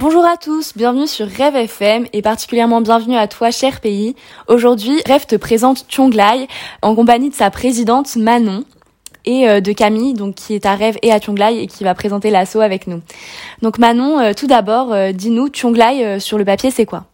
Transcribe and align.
Bonjour 0.00 0.24
à 0.24 0.38
tous, 0.38 0.72
bienvenue 0.74 1.06
sur 1.06 1.26
Rêve 1.26 1.54
FM 1.54 2.06
et 2.14 2.22
particulièrement 2.22 2.80
bienvenue 2.80 3.18
à 3.18 3.28
toi 3.28 3.50
cher 3.50 3.82
pays. 3.82 4.16
Aujourd'hui, 4.48 5.02
Rêve 5.04 5.26
te 5.26 5.36
présente 5.36 5.84
Chonglai 5.90 6.48
en 6.80 6.94
compagnie 6.94 7.28
de 7.28 7.34
sa 7.34 7.50
présidente 7.50 8.16
Manon 8.16 8.64
et 9.26 9.46
euh, 9.46 9.60
de 9.60 9.72
Camille, 9.72 10.14
donc 10.14 10.36
qui 10.36 10.54
est 10.54 10.64
à 10.64 10.74
Rêve 10.74 10.96
et 11.02 11.12
à 11.12 11.20
Chonglai 11.20 11.64
et 11.64 11.66
qui 11.66 11.84
va 11.84 11.94
présenter 11.94 12.30
l'assaut 12.30 12.62
avec 12.62 12.86
nous. 12.86 13.02
Donc 13.60 13.76
Manon, 13.76 14.18
euh, 14.18 14.32
tout 14.32 14.46
d'abord, 14.46 14.90
euh, 14.90 15.12
dis-nous 15.12 15.50
Chonglai 15.52 16.18
sur 16.18 16.38
le 16.38 16.46
papier, 16.46 16.70
c'est 16.70 16.86
quoi? 16.86 17.04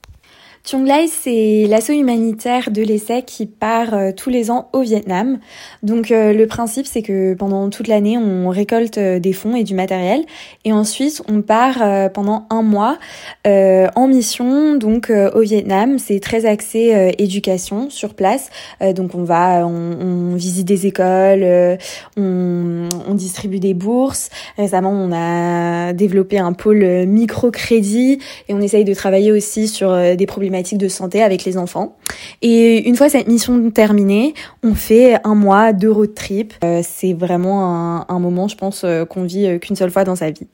Lai, 0.72 1.06
c'est 1.06 1.66
l'assaut 1.68 1.92
humanitaire 1.92 2.72
de 2.72 2.82
l'ESSEC 2.82 3.24
qui 3.24 3.46
part 3.46 3.94
euh, 3.94 4.10
tous 4.10 4.30
les 4.30 4.50
ans 4.50 4.68
au 4.72 4.80
Vietnam. 4.80 5.38
Donc 5.84 6.10
euh, 6.10 6.32
le 6.32 6.46
principe, 6.48 6.86
c'est 6.86 7.02
que 7.02 7.34
pendant 7.34 7.70
toute 7.70 7.86
l'année, 7.86 8.18
on 8.18 8.48
récolte 8.48 8.98
euh, 8.98 9.20
des 9.20 9.32
fonds 9.32 9.54
et 9.54 9.62
du 9.62 9.74
matériel, 9.74 10.24
et 10.64 10.72
ensuite 10.72 11.22
on 11.28 11.40
part 11.42 12.10
pendant 12.12 12.46
un 12.50 12.62
mois 12.62 12.98
en 13.44 14.08
mission, 14.08 14.74
donc 14.74 15.10
au 15.10 15.40
Vietnam. 15.40 15.98
C'est 15.98 16.20
très 16.20 16.46
axé 16.46 17.14
éducation 17.18 17.90
sur 17.90 18.14
place. 18.14 18.50
donc 18.94 19.14
on 19.14 19.22
va, 19.22 19.66
on, 19.66 20.34
visite 20.34 20.66
des 20.66 20.86
écoles, 20.86 21.78
on, 22.16 22.88
on, 23.08 23.14
distribue 23.14 23.60
des 23.60 23.74
bourses. 23.74 24.30
Récemment, 24.56 24.90
on 24.90 25.12
a 25.12 25.92
développé 25.92 26.38
un 26.38 26.52
pôle 26.52 27.06
microcrédit 27.06 28.18
et 28.48 28.54
on 28.54 28.60
essaye 28.60 28.84
de 28.84 28.94
travailler 28.94 29.32
aussi 29.32 29.68
sur 29.68 30.16
des 30.16 30.26
problématiques 30.26 30.55
de 30.74 30.88
santé 30.88 31.22
avec 31.22 31.44
les 31.44 31.58
enfants. 31.58 31.96
Et 32.42 32.88
une 32.88 32.96
fois 32.96 33.08
cette 33.08 33.28
mission 33.28 33.70
terminée, 33.70 34.34
on 34.62 34.74
fait 34.74 35.18
un 35.24 35.34
mois 35.34 35.72
de 35.72 35.88
road 35.88 36.14
trip. 36.14 36.54
Euh, 36.64 36.80
c'est 36.82 37.12
vraiment 37.12 38.08
un, 38.08 38.18
moment, 38.18 38.48
je 38.48 38.56
pense, 38.56 38.84
euh, 38.84 39.04
qu'on 39.04 39.24
vit 39.24 39.46
euh, 39.46 39.58
qu'une 39.58 39.76
seule 39.76 39.90
fois 39.90 40.04
dans 40.04 40.16
sa 40.16 40.30
vie. 40.30 40.46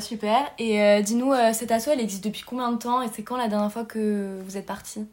super. 0.00 0.38
Et 0.58 1.02
dis-nous, 1.02 1.32
cette 1.52 1.70
asso, 1.70 1.88
elle 1.92 2.00
existe 2.00 2.24
depuis 2.24 2.42
combien 2.44 2.72
de 2.72 2.78
temps 2.78 3.02
et 3.02 3.06
c'est 3.14 3.22
quand 3.22 3.36
la 3.36 3.48
dernière 3.48 3.72
fois 3.72 3.84
que 3.84 4.40
vous 4.44 4.56
êtes 4.56 4.66
parti 4.66 5.06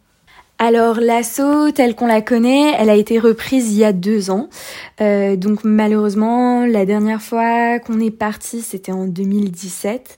alors 0.63 1.01
l'assaut 1.01 1.71
telle 1.71 1.93
qu'on 1.93 2.07
la 2.07 2.21
connaît, 2.21 2.73
elle 2.79 2.89
a 2.89 2.95
été 2.95 3.19
reprise 3.19 3.73
il 3.73 3.79
y 3.79 3.83
a 3.83 3.91
deux 3.91 4.31
ans. 4.31 4.47
Euh, 5.01 5.35
donc 5.35 5.65
malheureusement, 5.65 6.65
la 6.65 6.85
dernière 6.85 7.21
fois 7.21 7.79
qu'on 7.79 7.99
est 7.99 8.11
parti, 8.11 8.61
c'était 8.61 8.93
en 8.93 9.05
2017. 9.05 10.15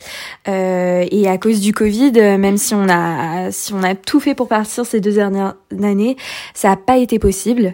Euh, 0.48 1.04
et 1.10 1.28
à 1.28 1.40
cause 1.40 1.62
du 1.62 1.74
Covid, 1.74 2.12
même 2.12 2.58
si 2.58 2.76
on 2.76 2.88
a 2.88 3.50
si 3.50 3.74
on 3.74 3.82
a 3.82 3.96
tout 3.96 4.20
fait 4.20 4.36
pour 4.36 4.48
partir 4.48 4.86
ces 4.86 5.02
deux 5.02 5.14
dernières 5.14 5.56
années, 5.82 6.16
ça 6.54 6.70
n'a 6.70 6.78
pas 6.78 6.98
été 6.98 7.18
possible. 7.18 7.74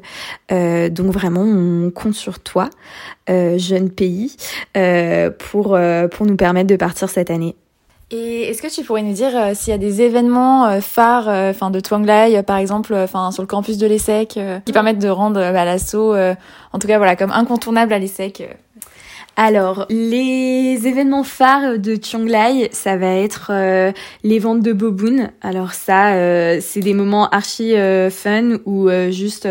Euh, 0.54 0.88
donc 0.88 1.12
vraiment, 1.12 1.42
on 1.42 1.92
compte 1.92 2.16
sur 2.16 2.40
toi, 2.40 2.70
jeune 3.28 3.90
pays, 3.90 4.38
pour 5.40 5.78
pour 6.12 6.26
nous 6.26 6.36
permettre 6.38 6.68
de 6.68 6.78
partir 6.78 7.10
cette 7.10 7.32
année. 7.32 7.58
Et 8.14 8.50
est-ce 8.50 8.62
que 8.62 8.68
tu 8.68 8.84
pourrais 8.84 9.04
nous 9.04 9.14
dire 9.14 9.32
euh, 9.34 9.52
s'il 9.54 9.72
y 9.72 9.74
a 9.74 9.78
des 9.78 10.02
événements 10.02 10.68
euh, 10.68 10.82
phares, 10.82 11.30
euh, 11.30 11.52
enfin 11.52 11.72
de 11.72 11.80
Twang 11.80 12.06
par 12.44 12.58
exemple, 12.58 12.94
enfin 12.94 13.32
sur 13.32 13.42
le 13.42 13.48
campus 13.48 13.78
de 13.78 13.88
l'ESSEC, 13.88 14.38
qui 14.66 14.74
permettent 14.74 15.00
de 15.00 15.08
rendre 15.08 15.40
bah, 15.40 15.64
l'assaut, 15.64 16.14
en 16.16 16.80
tout 16.80 16.88
cas 16.88 16.98
voilà, 16.98 17.16
comme 17.16 17.32
incontournable 17.32 17.94
à 17.94 18.00
l'ESSEC 18.00 18.58
alors, 19.38 19.86
les 19.90 20.88
événements 20.88 21.24
phares 21.24 21.80
de 21.80 21.98
Lai, 22.28 22.70
ça 22.74 22.98
va 22.98 23.16
être 23.16 23.52
les 24.24 24.40
ventes 24.40 24.62
de 24.62 24.74
boboon. 24.74 25.30
Alors 25.42 25.72
ça, 25.72 26.12
c'est 26.60 26.82
des 26.82 26.94
moments 26.94 27.30
archi 27.30 27.74
fun 28.12 28.58
où 28.66 28.90
juste 29.10 29.48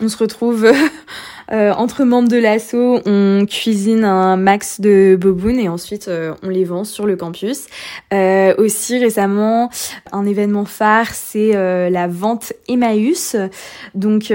on 0.00 0.08
se 0.08 0.16
retrouve 0.16 0.72
Euh, 1.52 1.72
entre 1.72 2.04
membres 2.04 2.28
de 2.28 2.36
l'asso, 2.36 3.00
on 3.06 3.46
cuisine 3.46 4.04
un 4.04 4.36
max 4.36 4.80
de 4.80 5.16
boboon 5.20 5.58
et 5.58 5.68
ensuite 5.68 6.08
euh, 6.08 6.34
on 6.42 6.48
les 6.48 6.64
vend 6.64 6.84
sur 6.84 7.06
le 7.06 7.16
campus. 7.16 7.66
Euh, 8.12 8.54
aussi 8.58 8.98
récemment, 8.98 9.70
un 10.12 10.26
événement 10.26 10.64
phare, 10.64 11.14
c'est 11.14 11.52
la 11.52 12.08
vente 12.08 12.52
Emmaüs. 12.68 13.36
Donc 13.94 14.32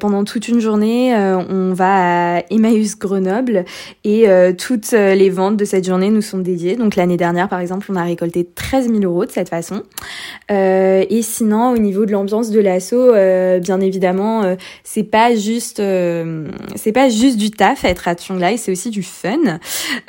pendant 0.00 0.24
toute 0.24 0.48
une 0.48 0.60
journée, 0.60 1.14
on 1.14 1.72
va 1.72 2.38
à 2.38 2.42
Emmaüs 2.50 2.98
Grenoble 2.98 3.64
et 4.04 4.26
toutes 4.56 4.92
les 4.92 5.30
ventes 5.30 5.56
de 5.56 5.64
cette 5.64 5.86
journée 5.86 6.10
nous 6.10 6.22
sont 6.22 6.38
dédiées. 6.38 6.76
Donc 6.76 6.96
l'année 6.96 7.16
dernière, 7.16 7.48
par 7.48 7.60
exemple, 7.60 7.86
on 7.90 7.96
a 7.96 8.02
récolté 8.02 8.44
13 8.44 8.88
000 8.88 9.00
euros 9.02 9.24
de 9.24 9.30
cette 9.30 9.48
façon. 9.48 9.82
et 10.50 11.20
sinon, 11.22 11.70
au 11.70 11.78
niveau 11.78 12.06
de 12.06 12.12
l'ambiance 12.12 12.50
de 12.50 12.60
l'asso, 12.60 13.12
bien 13.60 13.80
évidemment, 13.80 14.56
c'est 14.84 15.04
pas 15.04 15.34
juste 15.34 15.80
c'est 16.76 16.92
pas 16.92 17.08
juste 17.08 17.36
du 17.36 17.50
taf 17.50 17.84
être 17.84 18.08
à 18.08 18.14
Lai, 18.38 18.56
c'est 18.56 18.72
aussi 18.72 18.90
du 18.90 19.02
fun. 19.02 19.58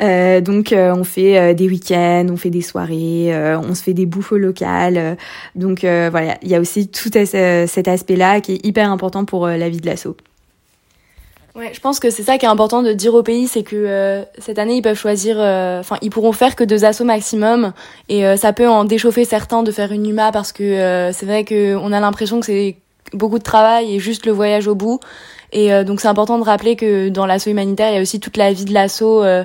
Euh, 0.02 0.42
donc 0.42 0.72
euh, 0.72 0.94
on 0.94 1.04
fait 1.04 1.38
euh, 1.38 1.54
des 1.54 1.68
week-ends, 1.68 2.28
on 2.32 2.38
fait 2.38 2.50
des 2.50 2.62
soirées, 2.62 3.32
on 3.58 3.76
se 3.76 3.84
fait 3.84 3.94
des 3.94 4.06
bouffes 4.06 4.32
locales. 4.32 5.18
donc 5.56 5.82
voilà, 5.82 6.38
il 6.42 6.50
y 6.50 6.56
a 6.56 6.60
aussi 6.60 6.88
tout 6.88 7.10
cet 7.12 7.88
aspect-là 7.88 8.42
qui 8.42 8.54
est 8.54 8.66
hyper 8.66 8.92
important 8.92 9.26
pour 9.26 9.48
la 9.48 9.70
vie 9.70 9.80
de 9.80 9.86
l'assaut. 9.86 10.18
Ouais, 11.56 11.72
je 11.74 11.80
pense 11.80 12.00
que 12.00 12.10
c'est 12.10 12.24
ça 12.24 12.38
qui 12.38 12.46
est 12.46 12.50
important 12.50 12.84
de 12.84 12.94
dire 12.94 13.14
au 13.14 13.24
pays, 13.24 13.48
c'est 13.48 13.64
que 13.64 14.24
cette 14.38 14.60
année 14.60 14.78
ils 14.78 14.82
peuvent 14.82 14.98
choisir, 14.98 15.38
enfin 15.38 15.98
ils 16.02 16.10
pourront 16.10 16.32
faire 16.32 16.56
que 16.56 16.64
deux 16.64 16.86
assauts 16.86 17.06
maximum, 17.06 17.74
et 18.08 18.38
ça 18.38 18.54
peut 18.54 18.68
en 18.68 18.86
déchauffer 18.86 19.26
certains 19.26 19.64
de 19.64 19.72
faire 19.72 19.92
une 19.92 20.06
UMA 20.06 20.32
parce 20.32 20.52
que 20.52 21.12
c'est 21.14 21.26
vrai 21.26 21.46
qu'on 21.46 21.92
a 21.92 22.00
l'impression 22.00 22.40
que 22.40 22.46
c'est 22.46 22.78
beaucoup 23.14 23.40
de 23.40 23.44
travail 23.44 23.96
et 23.96 24.00
juste 24.00 24.26
le 24.26 24.32
voyage 24.32 24.68
au 24.68 24.76
bout. 24.76 25.00
Et 25.52 25.74
euh, 25.74 25.84
donc 25.84 26.00
c'est 26.00 26.08
important 26.08 26.38
de 26.38 26.44
rappeler 26.44 26.76
que 26.76 27.10
dans 27.10 27.26
l'assaut 27.26 27.50
humanitaire, 27.50 27.92
il 27.92 27.96
y 27.96 27.98
a 27.98 28.02
aussi 28.02 28.20
toute 28.20 28.38
la 28.38 28.54
vie 28.54 28.66
de 28.66 28.74
l'assaut, 28.74 29.24
euh, 29.24 29.44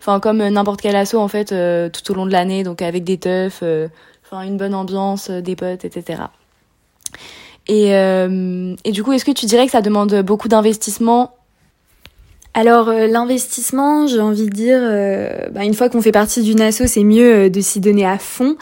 enfin 0.00 0.20
comme 0.20 0.46
n'importe 0.48 0.80
quel 0.80 0.96
assaut 0.96 1.20
en 1.20 1.28
fait, 1.28 1.52
euh, 1.52 1.88
tout 1.88 2.10
au 2.10 2.14
long 2.14 2.26
de 2.26 2.32
l'année, 2.32 2.64
donc 2.64 2.82
avec 2.82 3.04
des 3.04 3.18
teufs, 3.18 3.62
enfin 4.24 4.42
une 4.42 4.56
bonne 4.56 4.74
ambiance, 4.74 5.30
des 5.30 5.56
potes, 5.56 5.84
etc. 5.84 6.22
Et, 7.66 7.90
et 7.90 8.92
du 8.92 9.02
coup, 9.02 9.12
est-ce 9.12 9.24
que 9.24 9.30
tu 9.30 9.46
dirais 9.46 9.64
que 9.66 9.72
ça 9.72 9.80
demande 9.80 10.14
beaucoup 10.22 10.48
d'investissement 10.48 11.34
alors 12.56 12.88
euh, 12.88 13.08
l'investissement, 13.08 14.06
j'ai 14.06 14.20
envie 14.20 14.44
de 14.44 14.54
dire, 14.54 14.78
euh, 14.80 15.48
bah, 15.50 15.64
une 15.64 15.74
fois 15.74 15.88
qu'on 15.88 16.00
fait 16.00 16.12
partie 16.12 16.40
d'une 16.42 16.60
asso, 16.60 16.82
c'est 16.86 17.02
mieux 17.02 17.34
euh, 17.34 17.48
de 17.50 17.60
s'y 17.60 17.80
donner 17.80 18.06
à 18.06 18.16
fond. 18.16 18.56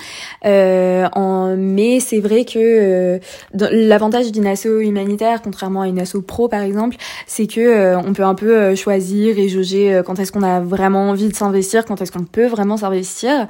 En, 0.44 1.54
mais 1.58 2.00
c'est 2.00 2.20
vrai 2.20 2.46
que 2.46 3.20
l'avantage 3.52 4.32
d'une 4.32 4.46
asso 4.46 4.80
humanitaire, 4.80 5.42
contrairement 5.42 5.82
à 5.82 5.88
une 5.88 5.98
asso 5.98 6.22
pro 6.26 6.48
par 6.48 6.62
exemple, 6.62 6.96
c'est 7.26 7.46
que 7.46 7.94
on 7.96 8.12
peut 8.14 8.24
un 8.24 8.34
peu 8.34 8.74
choisir 8.74 9.38
et 9.38 9.48
jauger 9.48 10.00
quand 10.06 10.18
est-ce 10.18 10.32
qu'on 10.32 10.42
a 10.42 10.60
vraiment 10.60 11.10
envie 11.10 11.28
de 11.28 11.34
s'investir, 11.34 11.84
quand 11.84 12.00
est-ce 12.00 12.12
qu'on 12.12 12.24
peut 12.24 12.46
vraiment 12.46 12.76
s'investir. 12.78 13.46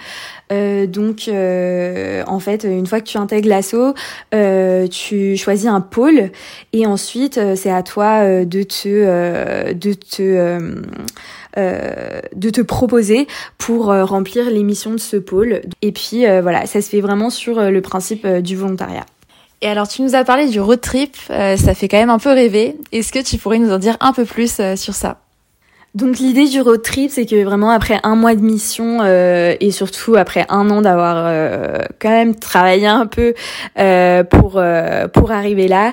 donc 0.50 1.30
en 1.30 2.38
fait, 2.40 2.64
une 2.64 2.86
fois 2.86 3.00
que 3.00 3.06
tu 3.06 3.18
intègres 3.18 3.48
l'asso, 3.48 3.94
tu 4.90 5.36
choisis 5.36 5.66
un 5.68 5.80
pôle 5.80 6.30
et 6.72 6.86
ensuite 6.86 7.40
c'est 7.54 7.72
à 7.72 7.82
toi 7.82 8.44
de 8.44 8.62
te 8.62 9.72
de 9.72 9.92
te 9.92 10.31
euh, 10.38 10.82
euh, 11.56 12.20
de 12.34 12.50
te 12.50 12.60
proposer 12.60 13.26
pour 13.58 13.90
euh, 13.90 14.04
remplir 14.04 14.50
les 14.50 14.62
missions 14.62 14.92
de 14.92 15.00
ce 15.00 15.16
pôle. 15.16 15.62
Et 15.82 15.92
puis 15.92 16.24
voilà, 16.42 16.66
ça 16.66 16.80
se 16.80 16.88
fait 16.88 17.00
vraiment 17.00 17.30
sur 17.30 17.60
le 17.60 17.80
principe 17.80 18.26
du 18.26 18.56
volontariat. 18.56 19.06
Et 19.60 19.68
alors 19.68 19.86
tu 19.86 20.02
nous 20.02 20.14
as 20.14 20.24
parlé 20.24 20.48
du 20.48 20.60
road 20.60 20.80
trip, 20.80 21.16
ça 21.28 21.74
fait 21.74 21.88
quand 21.88 21.98
même 21.98 22.10
un 22.10 22.18
peu 22.18 22.32
rêver. 22.32 22.76
Est-ce 22.90 23.12
que 23.12 23.20
tu 23.20 23.38
pourrais 23.38 23.58
nous 23.58 23.70
en 23.72 23.78
dire 23.78 23.96
un 24.00 24.12
peu 24.12 24.24
plus 24.24 24.60
sur 24.76 24.94
ça? 24.94 25.18
Donc 25.94 26.18
l'idée 26.18 26.48
du 26.48 26.62
road 26.62 26.80
trip, 26.80 27.10
c'est 27.10 27.26
que 27.26 27.44
vraiment 27.44 27.68
après 27.68 28.00
un 28.02 28.16
mois 28.16 28.34
de 28.34 28.40
mission 28.40 29.00
euh, 29.02 29.54
et 29.60 29.70
surtout 29.70 30.16
après 30.16 30.46
un 30.48 30.70
an 30.70 30.80
d'avoir 30.80 31.16
euh, 31.26 31.80
quand 32.00 32.08
même 32.08 32.34
travaillé 32.34 32.86
un 32.86 33.06
peu 33.06 33.34
euh, 33.78 34.24
pour 34.24 34.62
pour 35.12 35.30
arriver 35.30 35.68
là, 35.68 35.92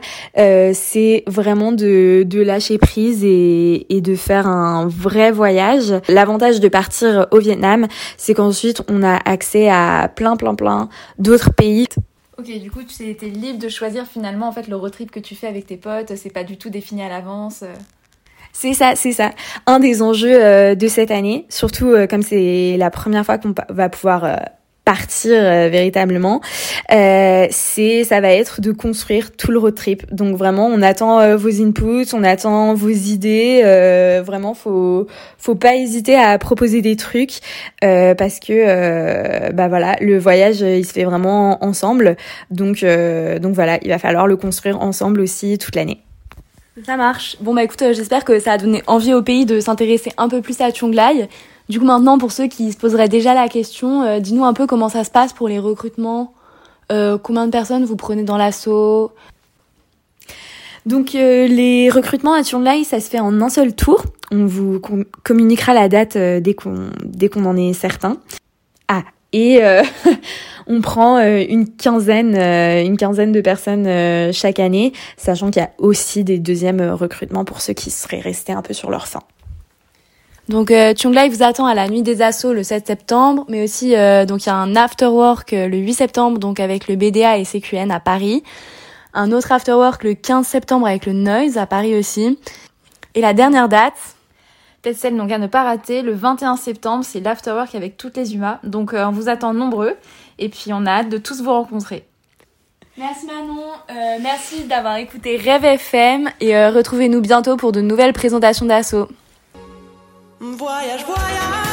c'est 0.73 1.23
vraiment 1.27 1.73
de, 1.73 2.23
de 2.25 2.41
lâcher 2.41 2.77
prise 2.77 3.25
et, 3.25 3.93
et 3.93 3.99
de 3.99 4.15
faire 4.15 4.47
un 4.47 4.87
vrai 4.87 5.31
voyage. 5.31 5.93
L'avantage 6.07 6.61
de 6.61 6.69
partir 6.69 7.27
au 7.31 7.39
Vietnam, 7.39 7.87
c'est 8.15 8.33
qu'ensuite 8.33 8.81
on 8.89 9.03
a 9.03 9.17
accès 9.29 9.69
à 9.69 10.09
plein 10.13 10.37
plein 10.37 10.55
plein 10.55 10.87
d'autres 11.17 11.51
pays. 11.51 11.87
Ok, 12.37 12.57
du 12.57 12.71
coup 12.71 12.83
tu 12.83 13.03
étais 13.03 13.27
libre 13.27 13.59
de 13.59 13.67
choisir 13.67 14.05
finalement 14.05 14.47
en 14.47 14.53
fait 14.53 14.69
le 14.69 14.77
road 14.77 14.93
trip 14.93 15.11
que 15.11 15.19
tu 15.19 15.35
fais 15.35 15.47
avec 15.47 15.65
tes 15.65 15.75
potes, 15.75 16.15
c'est 16.15 16.31
pas 16.31 16.45
du 16.45 16.57
tout 16.57 16.69
défini 16.69 17.03
à 17.03 17.09
l'avance. 17.09 17.65
C'est 18.53 18.73
ça, 18.73 18.93
c'est 18.95 19.13
ça. 19.13 19.31
Un 19.67 19.79
des 19.79 20.01
enjeux 20.01 20.43
euh, 20.43 20.75
de 20.75 20.87
cette 20.87 21.11
année, 21.11 21.45
surtout 21.49 21.87
euh, 21.87 22.07
comme 22.07 22.23
c'est 22.23 22.75
la 22.77 22.89
première 22.89 23.25
fois 23.25 23.37
qu'on 23.37 23.53
va 23.69 23.89
pouvoir 23.89 24.25
euh, 24.25 24.35
partir 24.83 25.39
véritablement, 25.69 26.41
c'est 26.89 28.03
ça 28.03 28.21
va 28.21 28.29
être 28.29 28.59
de 28.59 28.71
construire 28.71 29.31
tout 29.37 29.51
le 29.51 29.59
road 29.59 29.75
trip. 29.75 30.11
Donc 30.11 30.35
vraiment, 30.35 30.65
on 30.65 30.81
attend 30.81 31.37
vos 31.37 31.61
inputs, 31.61 32.11
on 32.13 32.23
attend 32.23 32.73
vos 32.73 32.89
idées. 32.89 33.61
vraiment, 34.25 34.55
faut 34.55 35.05
faut 35.37 35.53
pas 35.53 35.75
hésiter 35.75 36.15
à 36.15 36.39
proposer 36.39 36.81
des 36.81 36.95
trucs 36.95 37.39
parce 37.81 38.39
que 38.39 39.51
bah 39.51 39.67
voilà, 39.67 39.95
le 40.01 40.17
voyage 40.17 40.61
il 40.61 40.85
se 40.85 40.93
fait 40.93 41.03
vraiment 41.03 41.63
ensemble. 41.63 42.17
Donc 42.49 42.83
donc 42.83 43.53
voilà, 43.53 43.77
il 43.83 43.89
va 43.89 43.99
falloir 43.99 44.25
le 44.25 44.37
construire 44.37 44.81
ensemble 44.81 45.21
aussi 45.21 45.59
toute 45.59 45.75
l'année. 45.75 46.01
Ça 46.85 46.97
marche. 46.97 47.37
Bon 47.41 47.53
bah 47.53 47.63
écoute, 47.63 47.81
euh, 47.81 47.93
j'espère 47.93 48.23
que 48.23 48.39
ça 48.39 48.53
a 48.53 48.57
donné 48.57 48.83
envie 48.87 49.13
au 49.13 49.21
pays 49.21 49.45
de 49.45 49.59
s'intéresser 49.59 50.11
un 50.17 50.29
peu 50.29 50.41
plus 50.41 50.59
à 50.61 50.73
Chonglai. 50.73 51.27
Du 51.67 51.79
coup, 51.79 51.85
maintenant, 51.85 52.17
pour 52.17 52.31
ceux 52.31 52.47
qui 52.47 52.71
se 52.71 52.77
poseraient 52.77 53.09
déjà 53.09 53.33
la 53.33 53.47
question, 53.47 54.19
dis-nous 54.19 54.43
un 54.43 54.53
peu 54.53 54.65
comment 54.65 54.89
ça 54.89 55.03
se 55.03 55.11
passe 55.11 55.33
pour 55.33 55.47
les 55.47 55.59
recrutements. 55.59 56.33
combien 56.89 57.45
de 57.45 57.51
personnes 57.51 57.85
vous 57.85 57.95
prenez 57.95 58.23
dans 58.23 58.37
l'assaut? 58.37 59.11
Donc 60.87 61.13
les 61.13 61.91
recrutements 61.91 62.33
à 62.33 62.41
Turnlai, 62.41 62.83
ça 62.85 62.99
se 62.99 63.07
fait 63.07 63.19
en 63.19 63.39
un 63.39 63.49
seul 63.49 63.75
tour. 63.75 64.03
On 64.31 64.47
vous 64.47 64.81
communiquera 65.21 65.75
la 65.75 65.89
date 65.89 66.17
dès 66.17 66.55
qu'on 66.55 66.89
dès 67.05 67.29
qu'on 67.29 67.45
en 67.45 67.55
est 67.55 67.73
certain. 67.73 68.17
Ah, 68.87 69.03
et 69.33 69.63
euh, 69.63 69.83
on 70.67 70.81
prend 70.81 71.17
euh, 71.17 71.43
une 71.47 71.69
quinzaine, 71.69 72.35
euh, 72.35 72.83
une 72.83 72.97
quinzaine 72.97 73.31
de 73.31 73.41
personnes 73.41 74.31
chaque 74.33 74.59
année, 74.59 74.93
sachant 75.17 75.51
qu'il 75.51 75.61
y 75.61 75.65
a 75.65 75.71
aussi 75.77 76.23
des 76.23 76.39
deuxièmes 76.39 76.81
recrutements 76.81 77.45
pour 77.45 77.61
ceux 77.61 77.73
qui 77.73 77.89
seraient 77.89 78.19
restés 78.19 78.53
un 78.53 78.61
peu 78.61 78.73
sur 78.73 78.89
leur 78.89 79.07
fin. 79.07 79.21
Donc 80.47 80.71
euh, 80.71 80.93
vous 81.03 81.43
attend 81.43 81.67
à 81.67 81.75
la 81.75 81.87
nuit 81.87 82.01
des 82.01 82.23
assauts 82.23 82.53
le 82.53 82.63
7 82.63 82.87
septembre, 82.87 83.45
mais 83.49 83.63
aussi 83.63 83.89
donc 84.27 84.45
il 84.45 84.47
y 84.47 84.49
a 84.49 84.55
un 84.55 84.75
afterwork 84.75 85.51
le 85.51 85.77
8 85.77 85.93
septembre 85.93 86.39
donc 86.39 86.59
avec 86.59 86.87
le 86.87 86.95
BDA 86.95 87.37
et 87.37 87.45
CQN 87.45 87.91
à 87.91 87.99
Paris, 87.99 88.43
un 89.13 89.31
autre 89.31 89.51
afterwork 89.51 90.03
le 90.03 90.15
15 90.15 90.47
septembre 90.47 90.87
avec 90.87 91.05
le 91.05 91.13
Noise 91.13 91.59
à 91.59 91.67
Paris 91.67 91.95
aussi, 91.95 92.39
et 93.13 93.21
la 93.21 93.33
dernière 93.33 93.69
date 93.69 93.93
Peut-être 94.81 94.97
celle 94.97 95.17
donc 95.17 95.31
à 95.31 95.37
ne 95.37 95.47
pas 95.47 95.63
rater, 95.63 96.01
le 96.01 96.13
21 96.13 96.55
septembre, 96.55 97.03
c'est 97.03 97.19
l'afterwork 97.19 97.75
avec 97.75 97.97
toutes 97.97 98.15
les 98.15 98.33
humains. 98.35 98.59
Donc 98.63 98.93
euh, 98.93 99.05
on 99.05 99.11
vous 99.11 99.27
attend 99.27 99.53
nombreux 99.53 99.95
et 100.37 100.49
puis 100.49 100.71
on 100.71 100.85
a 100.85 100.91
hâte 100.91 101.09
de 101.09 101.17
tous 101.17 101.41
vous 101.41 101.51
rencontrer. 101.51 102.05
Merci 102.97 103.25
Manon, 103.27 103.61
euh, 103.89 104.17
merci 104.21 104.65
d'avoir 104.65 104.97
écouté 104.97 105.37
Rêve 105.37 105.63
FM 105.63 106.29
et 106.41 106.55
euh, 106.55 106.69
retrouvez-nous 106.69 107.21
bientôt 107.21 107.55
pour 107.55 107.71
de 107.71 107.81
nouvelles 107.81 108.13
présentations 108.13 108.65
d'assaut. 108.65 109.07
Voyage, 110.41 111.05
voyage 111.05 111.68